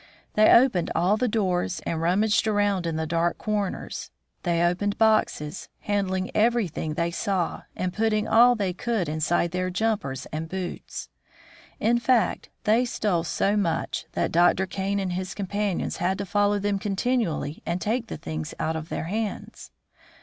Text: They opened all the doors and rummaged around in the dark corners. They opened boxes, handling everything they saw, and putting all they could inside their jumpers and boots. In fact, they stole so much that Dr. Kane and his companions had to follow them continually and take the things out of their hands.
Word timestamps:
They 0.33 0.49
opened 0.51 0.89
all 0.95 1.15
the 1.15 1.27
doors 1.27 1.79
and 1.85 2.01
rummaged 2.01 2.47
around 2.47 2.87
in 2.87 2.95
the 2.95 3.05
dark 3.05 3.37
corners. 3.37 4.09
They 4.41 4.63
opened 4.63 4.97
boxes, 4.97 5.69
handling 5.81 6.31
everything 6.33 6.95
they 6.95 7.11
saw, 7.11 7.65
and 7.75 7.93
putting 7.93 8.27
all 8.27 8.55
they 8.55 8.73
could 8.73 9.07
inside 9.07 9.51
their 9.51 9.69
jumpers 9.69 10.25
and 10.31 10.49
boots. 10.49 11.09
In 11.79 11.99
fact, 11.99 12.49
they 12.63 12.83
stole 12.83 13.23
so 13.23 13.55
much 13.55 14.07
that 14.13 14.31
Dr. 14.31 14.65
Kane 14.65 14.99
and 14.99 15.13
his 15.13 15.35
companions 15.35 15.97
had 15.97 16.17
to 16.17 16.25
follow 16.25 16.57
them 16.57 16.79
continually 16.79 17.61
and 17.63 17.79
take 17.79 18.07
the 18.07 18.17
things 18.17 18.55
out 18.59 18.75
of 18.75 18.89
their 18.89 19.03
hands. 19.03 19.69